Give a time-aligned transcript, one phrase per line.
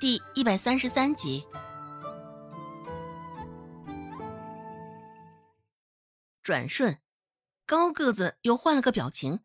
[0.00, 1.44] 第一百三十三集。
[6.42, 6.96] 转瞬，
[7.66, 9.40] 高个子又换了个表情，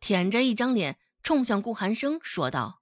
[0.00, 2.80] 舔着一张脸，冲向顾寒生说道：“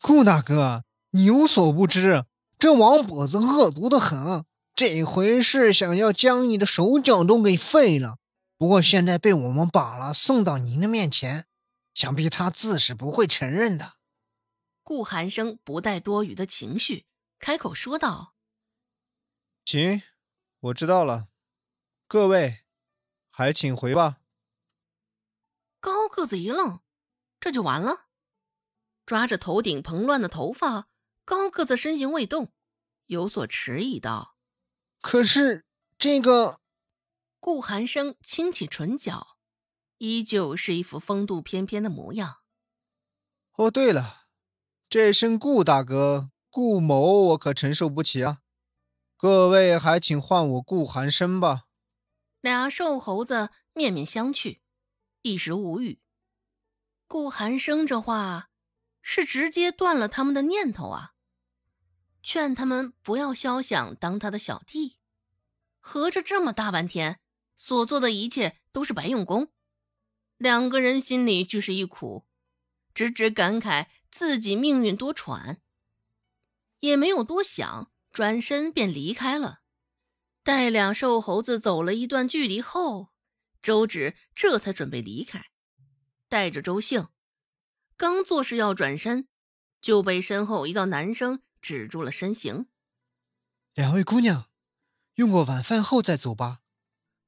[0.00, 2.24] 顾大哥，你有所不知，
[2.58, 8.16] 这王跛子恶毒的很，这回是想要将你的手脚都给废了。
[8.56, 11.44] 不过现在被我们绑了，送到您的面前，
[11.92, 13.92] 想必他自是不会承认的。”
[14.90, 17.06] 顾寒生不带多余的情绪，
[17.38, 18.34] 开口说道
[19.64, 20.02] ：“行，
[20.58, 21.28] 我知道了。
[22.08, 22.64] 各位，
[23.30, 24.20] 还请回吧。”
[25.78, 26.80] 高个子一愣，
[27.38, 28.08] 这就完了？
[29.06, 30.88] 抓着头顶蓬乱的头发，
[31.24, 32.52] 高个子身形未动，
[33.06, 34.34] 有所迟疑道
[35.00, 35.66] ：“可是
[35.98, 36.60] 这个……”
[37.38, 39.38] 顾寒生轻启唇角，
[39.98, 42.42] 依旧是一副风度翩翩的模样。
[43.52, 44.19] 哦，对了。
[44.90, 48.40] 这声顾大哥、顾某，我可承受不起啊！
[49.16, 51.66] 各位还请唤我顾寒生吧。
[52.40, 54.58] 俩瘦猴子面面相觑，
[55.22, 56.00] 一时无语。
[57.06, 58.48] 顾寒生这话
[59.00, 61.12] 是直接断了他们的念头啊！
[62.20, 64.96] 劝他们不要肖想当他的小弟，
[65.78, 67.20] 合着这么大半天
[67.56, 69.52] 所做的一切都是白用功。
[70.36, 72.26] 两个人心里俱是一苦，
[72.92, 73.86] 直直感慨。
[74.10, 75.58] 自己命运多舛，
[76.80, 79.60] 也没有多想，转身便离开了。
[80.42, 83.12] 待两瘦猴子走了一段距离后，
[83.62, 85.50] 周芷这才准备离开，
[86.28, 87.08] 带着周兴。
[87.96, 89.28] 刚做事要转身，
[89.80, 92.66] 就被身后一道男声止住了身形。
[93.74, 94.50] 两位姑娘，
[95.14, 96.62] 用过晚饭后再走吧。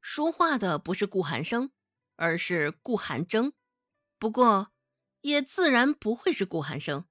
[0.00, 1.70] 说话的不是顾寒生，
[2.16, 3.52] 而是顾寒征。
[4.18, 4.71] 不过。
[5.22, 7.06] 也自然不会是顾寒生，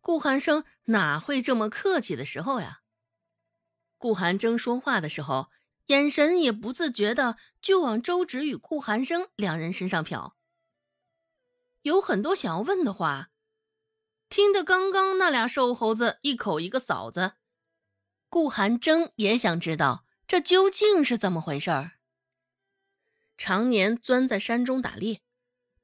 [0.00, 2.82] 顾寒生哪会这么客气的时候呀？
[3.96, 5.50] 顾寒征说话的时候，
[5.86, 10.34] 眼神也不自觉的就往周芷与顾寒生两人身上瞟，
[11.82, 13.30] 有很多想要问的话。
[14.28, 17.32] 听得刚刚那俩瘦猴子一口一个嫂子，
[18.28, 21.92] 顾寒征也想知道这究竟是怎么回事儿。
[23.38, 25.22] 常年钻在山中打猎。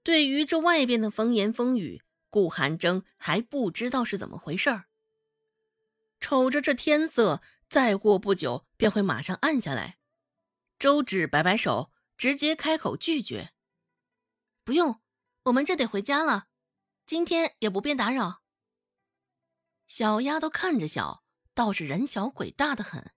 [0.05, 4.85] 对于这外边的风言风语，顾寒征还不知道是怎么回事儿。
[6.21, 9.99] 瞅着这天色，再过不久便会马上暗下来。
[10.79, 13.55] 周芷摆摆手，直接开口拒绝
[14.63, 15.01] ：“不用，
[15.45, 16.49] 我们这得回家了，
[17.07, 18.43] 今天也不便打扰。”
[19.89, 23.13] 小丫头看着小，倒是人小鬼大的很，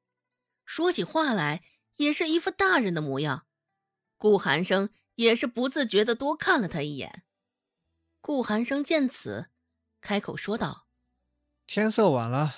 [0.65, 1.63] 说起话来
[1.97, 3.45] 也是一副大人的模样。
[4.17, 4.89] 顾寒生。
[5.17, 7.23] 也是不自觉的多看了他一眼。
[8.21, 9.49] 顾寒生见此，
[9.99, 10.87] 开口说道
[11.65, 12.55] ：“天色晚了，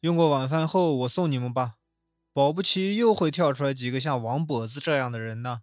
[0.00, 1.76] 用过晚饭后，我送你们吧。
[2.32, 5.62] 保不齐又会跳出来几个像王跛子这样的人呢。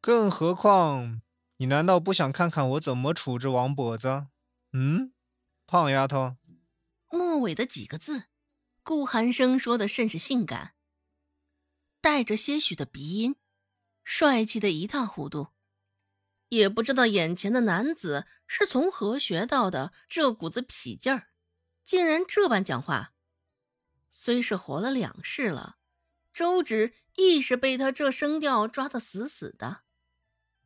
[0.00, 1.20] 更何况，
[1.56, 4.28] 你难道不想看看我怎么处置王跛子？
[4.72, 5.12] 嗯，
[5.66, 6.36] 胖丫头。”
[7.10, 8.26] 末尾的几个字，
[8.82, 10.74] 顾寒生说的甚是性感，
[12.00, 13.34] 带着些许的鼻音。
[14.12, 15.50] 帅气的一塌糊涂，
[16.48, 21.28] 也不知道眼前的男子是从何学到的这股子痞劲儿，
[21.84, 23.14] 竟然这般讲话。
[24.10, 25.76] 虽是活了两世了，
[26.34, 29.82] 周芷亦是被他这声调抓得死死的。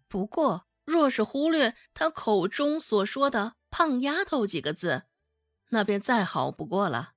[0.09, 5.03] 不过，若是忽略他口中所说的“胖丫头”几个字，
[5.69, 7.12] 那便再好不过了。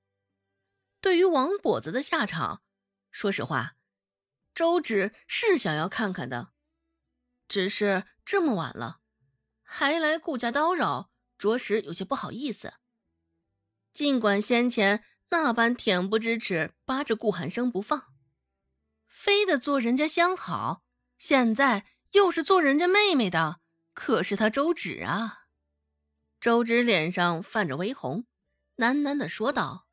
[1.00, 2.62] 对于王跛子的下场，
[3.10, 3.77] 说实话。
[4.58, 6.48] 周芷是想要看看的，
[7.46, 8.98] 只是这么晚了，
[9.62, 12.74] 还来顾家叨扰，着实有些不好意思。
[13.92, 18.06] 尽管先前那般恬不知耻，扒着顾寒生不放，
[19.06, 20.82] 非得做人家相好，
[21.18, 23.60] 现在又是做人家妹妹的，
[23.94, 25.44] 可是他周芷啊！
[26.40, 28.26] 周芷脸上泛着微红，
[28.76, 29.86] 喃喃的说道：“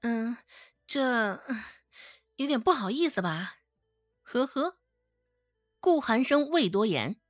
[0.00, 0.38] 嗯，
[0.86, 1.44] 这
[2.36, 3.56] 有点不好意思吧。”
[4.22, 4.78] 呵呵，
[5.78, 7.20] 顾寒生未多言，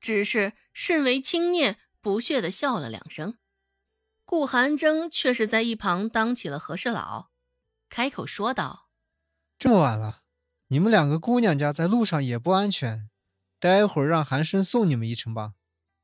[0.00, 3.38] 只是甚为轻蔑不屑的笑了两声。
[4.24, 7.30] 顾寒征却是在一旁当起了和事佬，
[7.88, 8.90] 开口说道
[9.58, 10.22] ：“这么晚了，
[10.68, 13.08] 你们两个姑娘家在路上也不安全，
[13.58, 15.54] 待会儿让寒生送你们一程吧。”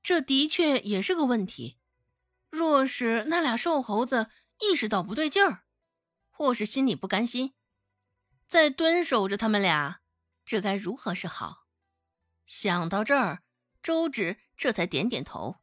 [0.02, 1.78] 这的确也是个问题。
[2.50, 4.28] 若是那俩瘦猴子
[4.60, 5.64] 意识到不对劲儿，
[6.30, 7.54] 或是心里不甘心，
[8.46, 10.00] 在蹲守着他们俩。
[10.44, 11.66] 这该如何是好？
[12.46, 13.42] 想到这儿，
[13.82, 15.56] 周芷这才点点头。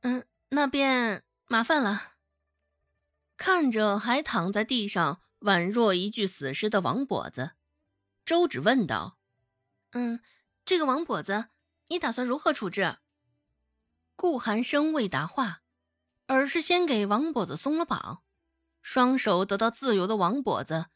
[0.00, 2.14] 嗯，那便麻烦了。
[3.36, 7.52] 看着还躺在地上宛若一具死尸的王跛子，
[8.26, 9.18] 周芷问道
[9.92, 10.20] ：“嗯，
[10.64, 11.50] 这个王跛子，
[11.86, 12.98] 你打算如何处置？”
[14.16, 15.62] 顾寒生未答话，
[16.26, 18.22] 而是先给王跛子松了绑。
[18.82, 20.86] 双手得到自由的王跛子，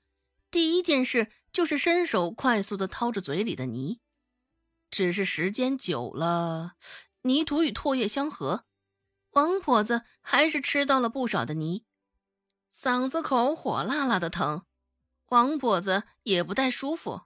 [0.54, 3.98] 第一件事就是伸手快速的掏着嘴里的泥。
[4.88, 6.74] 只是时间久了，
[7.22, 8.64] 泥土与唾液相合，
[9.30, 11.84] 王婆子还是吃到了不少的泥，
[12.72, 14.64] 嗓子口火辣辣的疼。
[15.30, 17.22] 王婆子也不太舒服，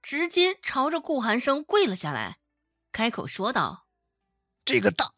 [0.00, 2.38] 直接朝着顾寒生跪了下来，
[2.92, 3.88] 开口说道
[4.64, 5.12] ：“这个大，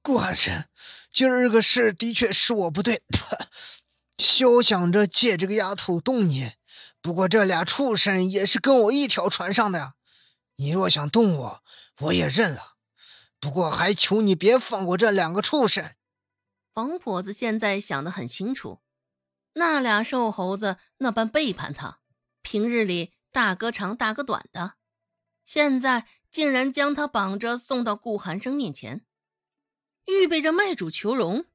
[0.00, 0.68] 顾寒生，
[1.10, 3.02] 今儿个事的确是我不对，
[4.18, 6.52] 休想着借这个丫头动你。”
[7.00, 9.94] 不过这俩畜生也是跟我一条船上的呀，
[10.56, 11.62] 你若想动我，
[12.00, 12.74] 我也认了。
[13.38, 15.94] 不过还求你别放过这两个畜生。
[16.74, 18.80] 王婆子现在想得很清楚，
[19.54, 22.00] 那俩瘦猴子那般背叛他，
[22.42, 24.74] 平日里大哥长大哥短的，
[25.46, 29.06] 现在竟然将他绑着送到顾寒生面前，
[30.06, 31.46] 预备着卖主求荣，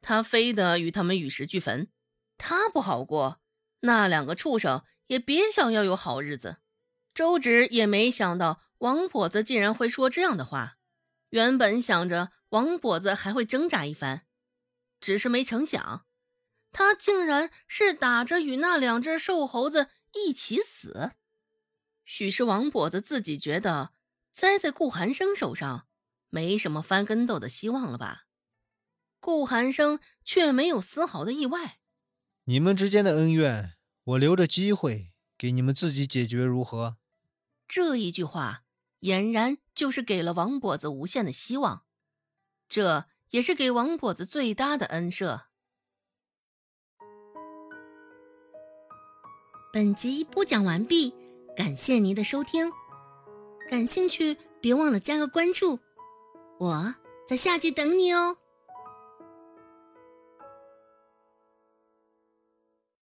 [0.00, 1.88] 他非得与他们与时俱焚，
[2.36, 3.40] 他不好过。
[3.80, 6.58] 那两个畜生也别想要有好日子。
[7.14, 10.78] 周芷也没想到王跛子竟然会说这样的话，
[11.30, 14.26] 原本想着王跛子还会挣扎一番，
[15.00, 16.06] 只是没成想，
[16.70, 21.12] 他竟然是打着与那两只瘦猴子一起死。
[22.04, 23.90] 许是王跛子自己觉得
[24.32, 25.88] 栽在顾寒生手上
[26.30, 28.27] 没什么翻跟斗的希望了吧？
[29.20, 31.78] 顾寒生却没有丝毫的意外。
[32.44, 33.74] 你们之间的恩怨，
[34.04, 36.96] 我留着机会给你们自己解决，如何？
[37.66, 38.64] 这一句话
[39.00, 41.84] 俨然就是给了王跛子无限的希望，
[42.68, 45.42] 这也是给王跛子最大的恩赦。
[49.70, 51.14] 本集播讲完毕，
[51.54, 52.72] 感谢您的收听。
[53.68, 55.78] 感兴趣，别忘了加个关注，
[56.58, 56.94] 我
[57.28, 58.38] 在下集等你哦。